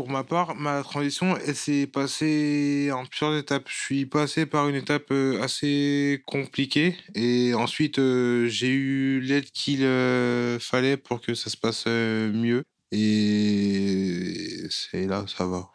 [0.00, 3.68] Pour ma part, ma transition, elle s'est passée en plusieurs étapes.
[3.68, 9.44] Je suis passé par une étape euh, assez compliquée et ensuite euh, j'ai eu l'aide
[9.50, 12.64] qu'il euh, fallait pour que ça se passe mieux.
[12.92, 15.68] Et c'est là, ça va.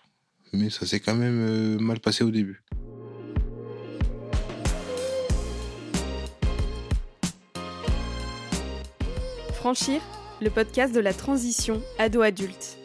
[0.53, 2.63] Mais ça s'est quand même mal passé au début.
[9.53, 10.01] Franchir,
[10.41, 12.79] le podcast de la transition ado-adulte.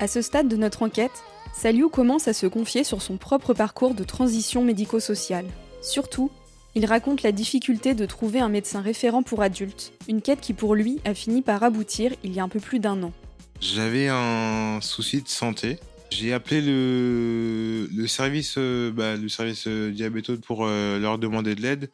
[0.00, 3.94] À ce stade de notre enquête, Saliou commence à se confier sur son propre parcours
[3.94, 5.46] de transition médico-sociale.
[5.82, 6.30] Surtout,
[6.76, 10.76] il raconte la difficulté de trouver un médecin référent pour adultes, une quête qui pour
[10.76, 13.12] lui a fini par aboutir il y a un peu plus d'un an.
[13.60, 15.80] J'avais un souci de santé.
[16.10, 21.90] J'ai appelé le, service, euh, bah, euh, pour euh, leur demander de l'aide.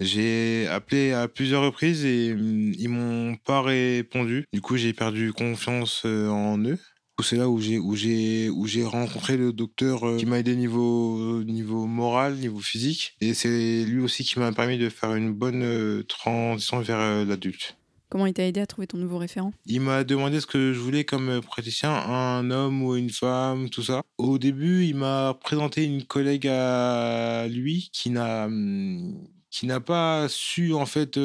[0.00, 4.46] J'ai appelé à plusieurs reprises et mm, ils m'ont pas répondu.
[4.52, 6.78] Du coup, j'ai perdu confiance en eux
[7.22, 10.54] c'est là où j'ai où j'ai où j'ai rencontré le docteur euh, qui m'a aidé
[10.54, 15.32] niveau niveau moral, niveau physique et c'est lui aussi qui m'a permis de faire une
[15.32, 17.76] bonne euh, transition vers euh, l'adulte.
[18.08, 19.52] Comment il t'a aidé à trouver ton nouveau référent?
[19.64, 23.82] Il m'a demandé ce que je voulais comme praticien, un homme ou une femme, tout
[23.82, 24.02] ça.
[24.16, 30.28] Au début, il m'a présenté une collègue à lui qui n'a hum, qui n'a pas
[30.28, 31.18] su en fait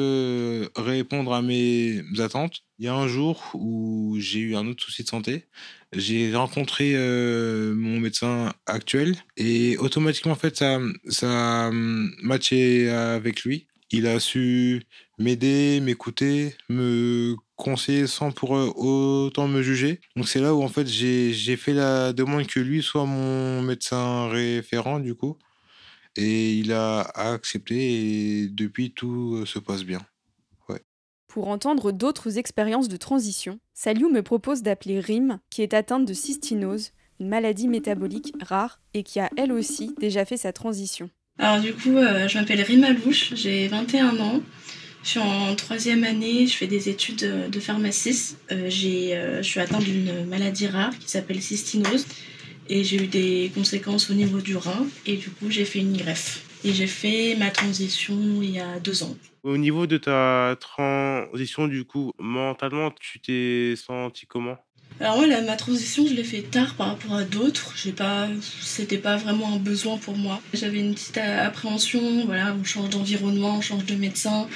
[0.74, 2.62] répondre à mes attentes.
[2.78, 5.46] Il y a un jour où j'ai eu un autre souci de santé
[5.92, 11.70] j'ai rencontré euh, mon médecin actuel et automatiquement en fait ça ça
[12.22, 13.66] matché avec lui.
[13.90, 14.82] Il a su
[15.18, 20.00] m'aider, m'écouter, me conseiller sans pour euh, autant me juger.
[20.16, 23.62] Donc c'est là où en fait j'ai j'ai fait la demande que lui soit mon
[23.62, 25.38] médecin référent du coup
[26.16, 30.00] et il a accepté et depuis tout se passe bien.
[31.32, 36.12] Pour entendre d'autres expériences de transition, Saliou me propose d'appeler Rim, qui est atteinte de
[36.12, 41.08] cystinose, une maladie métabolique rare et qui a elle aussi déjà fait sa transition.
[41.38, 44.42] Alors du coup, euh, je m'appelle Rim Alouche, j'ai 21 ans.
[45.04, 48.36] Je suis en troisième année, je fais des études de pharmacie.
[48.50, 52.06] Euh, euh, je suis atteinte d'une maladie rare qui s'appelle cystinose
[52.68, 55.96] et j'ai eu des conséquences au niveau du rein et du coup j'ai fait une
[55.96, 56.42] greffe.
[56.64, 59.16] Et j'ai fait ma transition il y a deux ans.
[59.42, 64.56] Au niveau de ta transition, du coup, mentalement, tu t'es senti comment?
[65.00, 67.72] Alors moi, ma transition, je l'ai fait tard par rapport à d'autres.
[67.76, 68.28] J'ai pas,
[68.60, 70.40] c'était pas vraiment un besoin pour moi.
[70.54, 74.46] J'avais une petite appréhension, voilà, on change d'environnement, on change de médecin.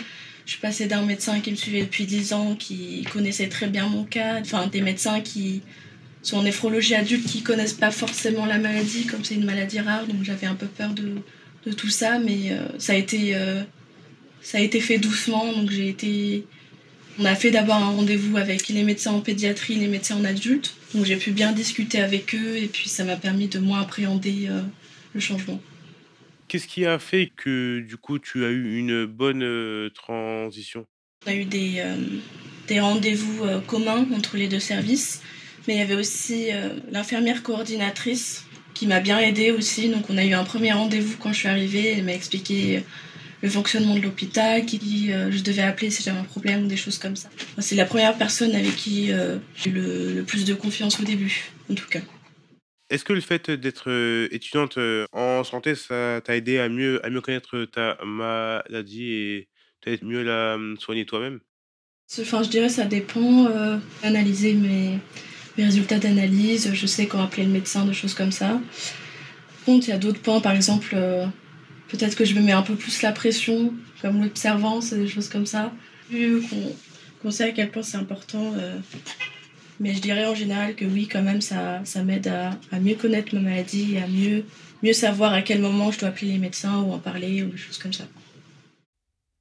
[0.44, 3.88] Je suis passée d'un médecin qui me suivait depuis 10 ans, qui connaissait très bien
[3.88, 5.62] mon cas, enfin des médecins qui
[6.22, 10.06] sont en néphrologie adulte, qui connaissent pas forcément la maladie, comme c'est une maladie rare,
[10.06, 11.14] donc j'avais un peu peur de,
[11.66, 13.62] de tout ça, mais euh, ça a été euh,
[14.40, 15.52] ça a été fait doucement.
[15.52, 16.46] Donc j'ai été,
[17.18, 20.76] on a fait d'abord un rendez-vous avec les médecins en pédiatrie, les médecins en adultes.
[20.94, 24.46] Donc j'ai pu bien discuter avec eux et puis ça m'a permis de moins appréhender
[24.48, 24.62] euh,
[25.14, 25.60] le changement.
[26.48, 30.86] Qu'est-ce qui a fait que du coup tu as eu une bonne transition?
[31.26, 31.82] On a eu des,
[32.68, 35.22] des rendez-vous communs entre les deux services,
[35.66, 36.50] mais il y avait aussi
[36.92, 39.88] l'infirmière coordinatrice qui m'a bien aidée aussi.
[39.88, 41.94] Donc on a eu un premier rendez-vous quand je suis arrivée.
[41.96, 42.82] Elle m'a expliqué
[43.42, 46.66] le fonctionnement de l'hôpital, qui dit euh, je devais appeler si j'avais un problème ou
[46.68, 47.30] des choses comme ça.
[47.58, 51.50] C'est la première personne avec qui euh, j'ai eu le, plus de confiance au début,
[51.70, 52.00] en tout cas.
[52.90, 54.78] Est-ce que le fait d'être euh, étudiante
[55.12, 59.48] en santé, ça t'a aidé à mieux, à mieux connaître ta maladie et
[59.80, 61.40] peut-être mieux la soigner toi-même?
[62.20, 63.48] Enfin, je dirais ça dépend.
[64.02, 65.00] analyser mes,
[65.56, 68.48] mes résultats d'analyse, je sais quand appeler le médecin, des choses comme ça.
[68.48, 71.26] Par contre, il y a d'autres points, par exemple, euh,
[71.88, 73.72] peut-être que je me mets un peu plus la pression,
[74.02, 75.72] comme l'observance et des choses comme ça.
[76.10, 76.42] Vu
[77.22, 78.52] qu'on sait à quel point c'est important.
[78.56, 78.78] Euh,
[79.80, 83.34] mais je dirais en général que oui, quand même, ça, ça m'aide à, mieux connaître
[83.34, 84.44] ma maladie et à mieux,
[84.82, 87.56] mieux savoir à quel moment je dois appeler les médecins ou en parler ou des
[87.56, 88.04] choses comme ça.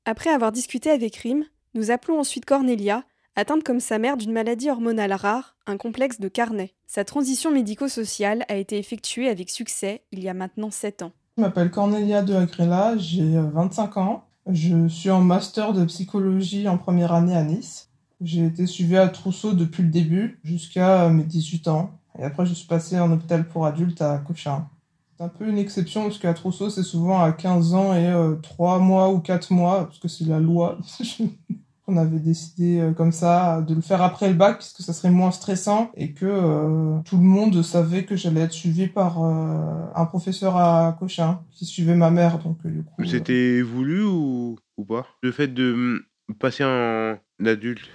[0.05, 3.03] Après avoir discuté avec Rim, nous appelons ensuite Cornelia,
[3.37, 8.45] Atteinte comme sa mère d'une maladie hormonale rare, un complexe de carnet, sa transition médico-sociale
[8.47, 11.11] a été effectuée avec succès il y a maintenant 7 ans.
[11.35, 14.23] Je m'appelle Cornelia de Agrela, j'ai 25 ans.
[14.49, 17.89] Je suis en master de psychologie en première année à Nice.
[18.21, 21.91] J'ai été suivie à Trousseau depuis le début jusqu'à mes 18 ans.
[22.17, 24.69] Et après, je suis passée en hôpital pour adultes à Cochin.
[25.17, 28.13] C'est un peu une exception parce qu'à Trousseau, c'est souvent à 15 ans et
[28.43, 30.77] 3 euh, mois ou 4 mois, parce que c'est la loi.
[31.87, 35.11] On avait décidé euh, comme ça de le faire après le bac puisque ça serait
[35.11, 39.85] moins stressant et que euh, tout le monde savait que j'allais être suivi par euh,
[39.93, 42.39] un professeur à Cochin qui suivait ma mère.
[42.39, 43.05] Donc du coup.
[43.05, 45.05] C'était voulu ou, ou pas?
[45.21, 46.03] Le fait de
[46.39, 47.87] passer en adulte?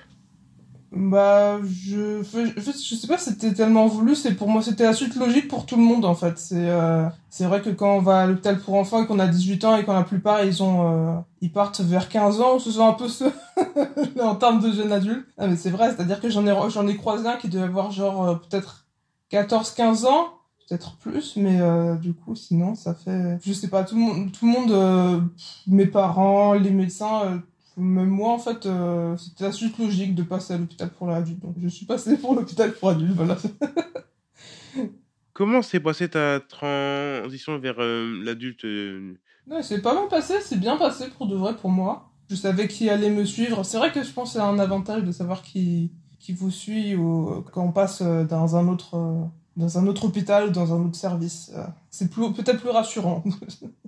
[0.93, 5.15] Bah, je, en je sais pas, c'était tellement voulu, c'est pour moi, c'était la suite
[5.15, 6.37] logique pour tout le monde, en fait.
[6.37, 9.29] C'est, euh, c'est vrai que quand on va à l'hôpital pour enfants et qu'on a
[9.29, 12.59] 18 ans et quand la plupart, ils ont, euh, ils partent vers 15 ans, on
[12.59, 13.33] se sent un peu seul
[14.21, 15.29] en termes de jeunes adultes.
[15.39, 17.93] Ah, mais c'est vrai, c'est-à-dire que j'en ai, j'en ai croisé un qui devait avoir
[17.93, 18.87] genre, euh, peut-être
[19.29, 20.35] 14, 15 ans,
[20.69, 21.61] peut-être plus, mais
[22.01, 25.31] du coup, sinon, ça fait, je sais pas, tout le monde, tout le monde,
[25.69, 27.41] mes parents, les médecins,
[27.81, 31.41] même moi, en fait, euh, c'était la suite logique de passer à l'hôpital pour l'adulte.
[31.41, 33.37] Donc, je suis passé pour l'hôpital pour adulte, voilà.
[35.33, 39.15] Comment s'est passée ta transition vers euh, l'adulte euh?
[39.47, 42.11] Non, c'est pas mal passé, c'est bien passé pour de vrai pour moi.
[42.29, 43.65] Je savais qui allait me suivre.
[43.65, 46.95] C'est vrai que je pense que c'est un avantage de savoir qui, qui vous suit
[46.95, 50.95] ou quand on passe dans un autre, dans un autre hôpital ou dans un autre
[50.95, 51.51] service.
[51.91, 53.25] C'est peut-être plus rassurant.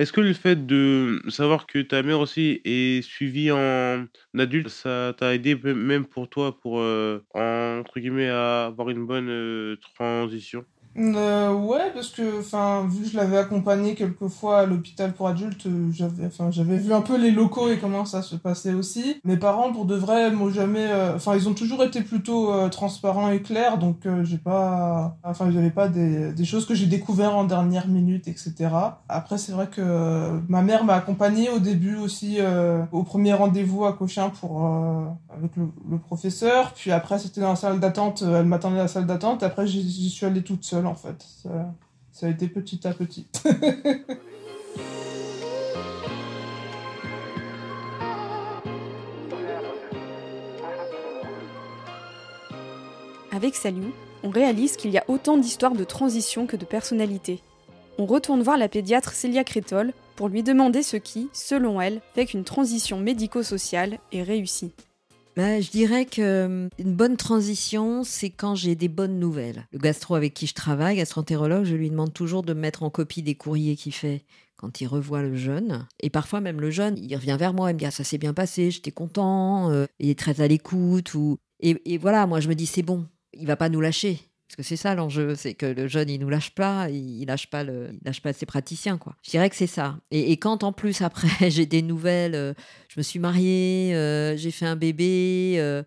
[0.00, 4.06] Est-ce que le fait de savoir que ta mère aussi est suivie en
[4.38, 7.20] adulte, ça t'a aidé même pour toi pour, euh,
[8.00, 10.64] guillemets, avoir une bonne, euh, transition?
[10.98, 15.28] Euh, ouais, parce que, enfin, vu que je l'avais accompagné quelques fois à l'hôpital pour
[15.28, 18.72] adultes, euh, j'avais, enfin, j'avais vu un peu les locaux et comment ça se passait
[18.72, 19.20] aussi.
[19.24, 22.68] Mes parents, pour de vrai, m'ont jamais, euh, enfin, ils ont toujours été plutôt euh,
[22.68, 27.36] transparents et clairs, donc j'ai pas, enfin, j'avais pas des, des choses que j'ai découvert
[27.36, 28.54] en dernière minute, etc.
[29.08, 32.38] Après, c'est vrai que ma mère m'a accompagné au début aussi
[32.92, 37.56] au premier rendez-vous à Cochin pour avec le, le, professeur, puis après c'était dans la
[37.56, 39.42] salle d'attente, elle m'attendait à la salle d'attente.
[39.42, 41.24] Après, j'y suis allée toute seule en fait.
[42.12, 43.26] Ça, a été petit à petit.
[53.32, 53.92] Avec Saliou,
[54.22, 57.40] on réalise qu'il y a autant d'histoires de transition que de personnalités.
[57.96, 62.26] On retourne voir la pédiatre Célia Crétol pour lui demander ce qui, selon elle, fait
[62.26, 64.72] qu'une transition médico-sociale est réussie.
[65.36, 69.66] Bah, je dirais que euh, bonne transition, c'est quand j'ai des bonnes nouvelles.
[69.72, 72.90] Le gastro avec qui je travaille, gastroentérologue, je lui demande toujours de me mettre en
[72.90, 74.24] copie des courriers qu'il fait
[74.56, 75.86] quand il revoit le jeune.
[76.00, 78.18] Et parfois même le jeune, il revient vers moi, il me dit ah, ça s'est
[78.18, 81.14] bien passé, j'étais content, euh, il est très à l'écoute.
[81.14, 81.38] Ou...
[81.60, 84.20] Et, et voilà, moi je me dis c'est bon, il va pas nous lâcher.
[84.50, 87.46] Parce que c'est ça l'enjeu, c'est que le jeune, il nous lâche pas, il lâche
[87.46, 88.98] pas, le, il lâche pas ses praticiens.
[88.98, 89.14] Quoi.
[89.22, 90.00] Je dirais que c'est ça.
[90.10, 92.52] Et, quand en plus, après, j'ai des nouvelles, euh,
[92.88, 95.84] je me suis mariée, euh, j'ai fait un bébé, euh,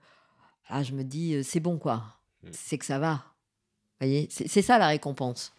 [0.69, 2.05] là, je me dis, c'est bon, quoi.
[2.41, 2.47] Mm.
[2.53, 3.15] C'est que ça va.
[3.99, 5.53] Vous voyez C'est ça la récompense,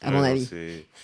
[0.00, 0.48] à mon avis.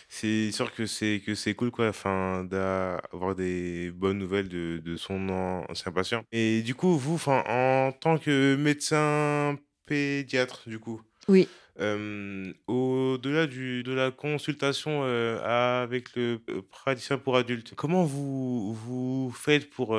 [0.08, 4.96] C'est sûr que c'est que c'est cool, quoi, enfin, d'avoir des bonnes nouvelles de, de
[4.96, 5.28] son
[5.68, 6.22] ancien patient.
[6.30, 11.48] Et du coup, vous, enfin, en tant que médecin pédiatre, du coup, oui.
[11.78, 16.40] au-delà du de la consultation, avec le,
[16.70, 19.96] praticien pour adultes, comment vous vous faites pour,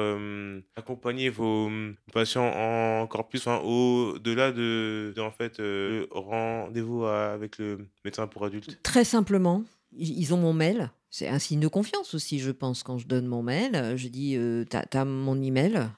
[0.76, 2.52] accompagner vos, mmh, patients
[3.02, 8.82] encore plus, au-delà de en fait, le rendez-vous avec le médecin pour adultes?
[8.84, 9.64] Très simplement,
[9.96, 10.92] ils ont mon mail.
[11.10, 13.94] C'est un signe de confiance aussi, je pense, quand je donne mon mail.
[13.96, 14.36] Je dis,
[14.68, 15.90] t'as tu as mon email?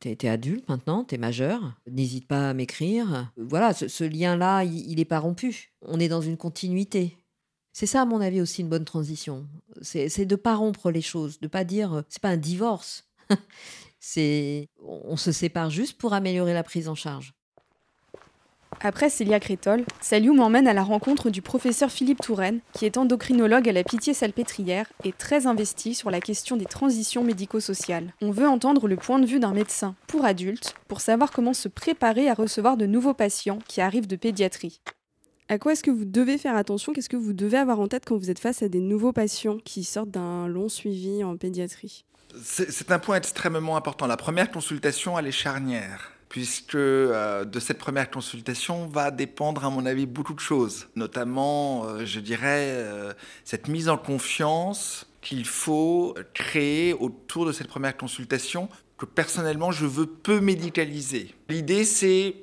[0.00, 3.32] T'es es adulte maintenant, t'es majeur, n'hésite pas à m'écrire.
[3.36, 5.72] Voilà, ce, lien-là, il n'est pas rompu.
[5.82, 7.16] On est dans une continuité.
[7.72, 9.46] C'est ça, à mon avis, aussi une bonne transition.
[9.82, 13.08] C'est de pas rompre les choses, de pas dire, c'est pas un divorce.
[14.00, 17.34] c'est, on se sépare juste pour améliorer la prise en charge.
[18.82, 23.68] Après Célia Crétol, Saliou m'emmène à la rencontre du professeur Philippe Touraine, qui est endocrinologue
[23.68, 28.14] à la Pitié-Salpêtrière et très investi sur la question des transitions médico-sociales.
[28.22, 31.68] On veut entendre le point de vue d'un médecin pour adultes pour savoir comment se
[31.68, 34.80] préparer à recevoir de nouveaux patients qui arrivent de pédiatrie.
[35.50, 36.94] À quoi est-ce que vous devez faire attention?
[36.94, 39.58] Qu'est-ce que vous devez avoir en tête quand vous êtes face à des nouveaux patients
[39.62, 42.06] qui sortent d'un long suivi en pédiatrie?
[42.42, 44.06] C'est un point extrêmement important.
[44.06, 49.70] La première consultation, elle est charnière puisque euh, de cette première consultation va dépendre, à
[49.70, 53.12] mon avis, beaucoup de choses, notamment, euh, je dirais, euh,
[53.44, 59.86] cette mise en confiance qu'il faut créer autour de cette première consultation, que personnellement, je
[59.86, 61.34] veux peu médicaliser.
[61.48, 62.36] L'idée, c'est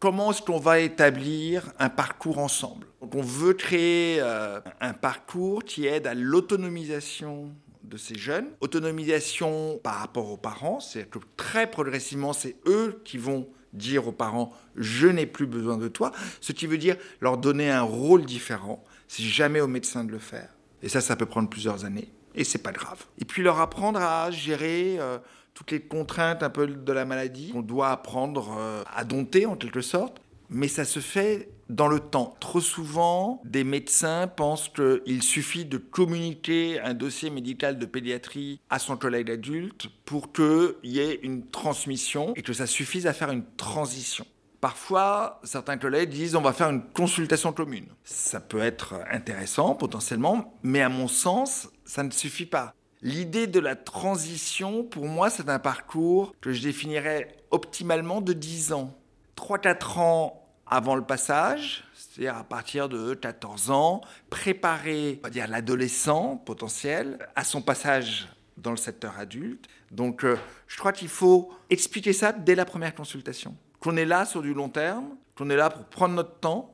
[0.00, 2.88] comment est-ce qu'on va établir un parcours ensemble.
[3.00, 7.52] Donc on veut créer un parcours qui aide à l'autonomisation
[7.92, 8.48] de ces jeunes.
[8.60, 14.12] Autonomisation par rapport aux parents, c'est que très progressivement, c'est eux qui vont dire aux
[14.12, 18.24] parents je n'ai plus besoin de toi, ce qui veut dire leur donner un rôle
[18.24, 18.82] différent.
[19.08, 20.48] C'est jamais au médecin de le faire.
[20.82, 22.10] Et ça, ça peut prendre plusieurs années.
[22.34, 23.04] Et c'est pas grave.
[23.18, 25.18] Et puis leur apprendre à gérer euh,
[25.52, 29.56] toutes les contraintes un peu de la maladie qu'on doit apprendre euh, à dompter en
[29.56, 30.20] quelque sorte.
[30.48, 32.36] Mais ça se fait dans le temps.
[32.38, 38.78] Trop souvent, des médecins pensent qu'il suffit de communiquer un dossier médical de pédiatrie à
[38.78, 43.30] son collègue adulte pour qu'il y ait une transmission et que ça suffise à faire
[43.30, 44.26] une transition.
[44.60, 47.86] Parfois, certains collègues disent on va faire une consultation commune.
[48.04, 52.74] Ça peut être intéressant potentiellement, mais à mon sens, ça ne suffit pas.
[53.00, 58.72] L'idée de la transition, pour moi, c'est un parcours que je définirais optimalement de 10
[58.72, 58.96] ans.
[59.36, 60.41] 3-4 ans
[60.72, 64.00] avant le passage, c'est-à-dire à partir de 14 ans,
[64.30, 68.26] préparer, on va dire, l'adolescent potentiel à son passage
[68.56, 69.66] dans le secteur adulte.
[69.90, 70.38] Donc, euh,
[70.68, 74.54] je crois qu'il faut expliquer ça dès la première consultation qu'on est là sur du
[74.54, 76.72] long terme, qu'on est là pour prendre notre temps.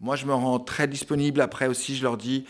[0.00, 1.40] Moi, je me rends très disponible.
[1.40, 2.44] Après aussi, je leur dis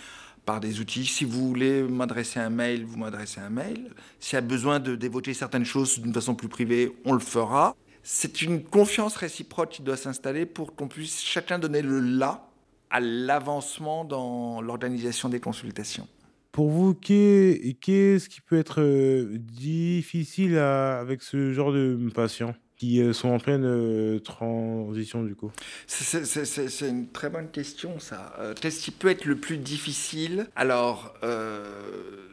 [0.46, 3.90] par des outils, si vous voulez m'adresser un mail, vous m'adressez un mail.
[4.18, 7.76] S'il y a besoin de d'évoquer certaines choses d'une façon plus privée, on le fera.
[8.10, 12.48] C'est une confiance réciproque qui doit s'installer pour qu'on puisse chacun donner le là
[12.88, 16.08] à l'avancement dans l'organisation des consultations.
[16.50, 23.12] Pour vous, qu'est-ce qui peut être euh, difficile avec ce genre de patient qui euh,
[23.12, 25.52] sont en pleine euh, transition du coup?
[25.86, 28.34] C'est une très bonne question ça.
[28.58, 30.46] Qu'est-ce qui peut être le plus difficile?
[30.56, 31.12] Alors,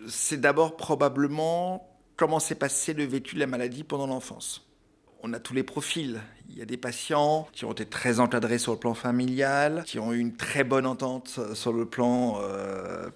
[0.08, 4.65] c'est d'abord probablement comment s'est passé le vécu de la maladie pendant l'enfance.
[5.28, 6.22] On a tous les profils.
[6.52, 9.98] Il y a des patients qui ont été très encadrés sur le plan familial, qui
[9.98, 12.40] ont eu une très bonne entente sur le plan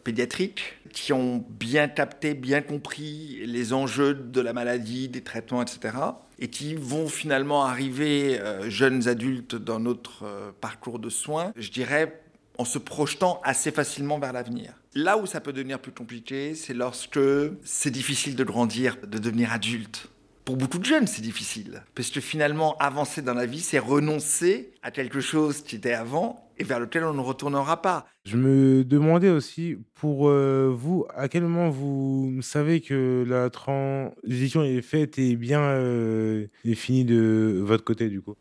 [0.04, 5.92] pédiatrique, qui ont bien capté, bien compris les enjeux de la maladie, des traitements, etc
[6.40, 11.70] et qui vont finalement arriver euh, jeunes adultes dans notre euh, parcours de soins, je
[11.70, 12.22] dirais,
[12.58, 14.74] en se projetant assez facilement vers l'avenir.
[14.96, 17.20] Là où ça peut devenir plus compliqué, c'est lorsque
[17.64, 20.10] c'est difficile de grandir, de devenir adulte.
[20.46, 21.84] Pour beaucoup de jeunes, c'est difficile.
[21.94, 26.50] Parce que finalement, avancer dans la vie, c'est renoncer à quelque chose qui était avant
[26.58, 28.08] et vers lequel on ne retournera pas.
[28.26, 34.64] Je me demandais aussi, pour euh, vous, à quel moment vous savez que la transition
[34.64, 38.36] est faite et bien euh, finie de votre côté, du coup?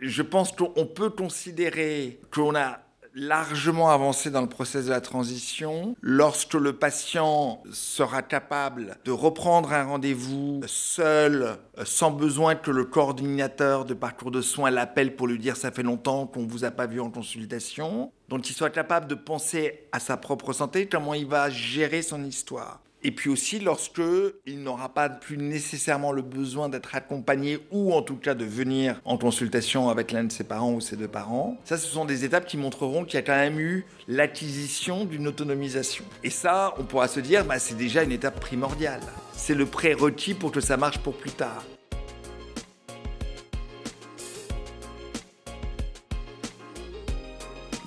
[0.00, 2.80] Je pense qu'on peut considérer qu'on a
[3.14, 9.72] largement avancé dans le processus de la transition lorsque le patient sera capable de reprendre
[9.72, 15.38] un rendez-vous seul, sans besoin que le coordinateur de parcours de soins l'appelle pour lui
[15.38, 18.70] dire ça fait longtemps qu'on ne vous a pas vu en consultation, donc il soit
[18.70, 22.80] capable de penser à sa propre santé, comment il va gérer son histoire.
[23.02, 24.02] Et puis aussi lorsque
[24.44, 29.00] il n'aura pas plus nécessairement le besoin d'être accompagné ou en tout cas de venir
[29.06, 31.56] en consultation avec l'un de ses parents ou ses deux parents.
[31.64, 35.28] Ça, ce sont des étapes qui montreront qu'il y a quand même eu l'acquisition d'une
[35.28, 36.04] autonomisation.
[36.24, 39.00] Et ça, on pourra se dire, bah, c'est déjà une étape primordiale.
[39.32, 41.64] C'est le prérequis pour que ça marche pour plus tard.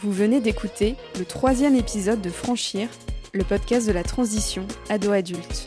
[0.01, 2.89] Vous venez d'écouter le troisième épisode de Franchir,
[3.35, 5.65] le podcast de la transition ado-adulte.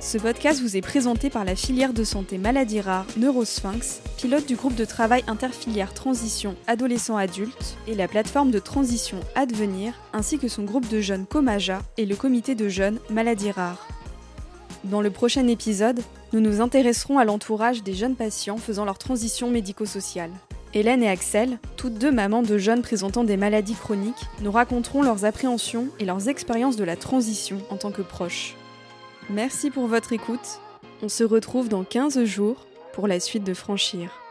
[0.00, 4.56] Ce podcast vous est présenté par la filière de santé maladie rare Neurosphinx, pilote du
[4.56, 10.64] groupe de travail interfilière transition adolescent-adulte et la plateforme de transition Advenir, ainsi que son
[10.64, 13.86] groupe de jeunes Comaja et le comité de jeunes maladies rares.
[14.84, 16.00] Dans le prochain épisode,
[16.32, 20.30] nous nous intéresserons à l'entourage des jeunes patients faisant leur transition médico-sociale.
[20.76, 25.24] Hélène et Axel, toutes deux mamans de jeunes présentant des maladies chroniques, nous raconteront leurs
[25.24, 28.56] appréhensions et leurs expériences de la transition en tant que proches.
[29.30, 30.60] Merci pour votre écoute.
[31.00, 34.23] On se retrouve dans 15 jours pour la suite de Franchir.